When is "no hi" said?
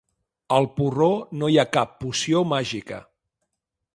1.41-1.59